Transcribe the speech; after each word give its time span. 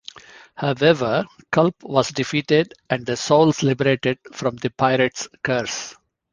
However, 0.55 1.25
Culp 1.51 1.75
was 1.83 2.09
defeated 2.09 2.73
and 2.89 3.05
the 3.05 3.15
souls 3.15 3.61
liberated 3.61 4.17
from 4.33 4.55
the 4.55 4.71
Pirate's 4.71 5.27
curse. 5.43 5.93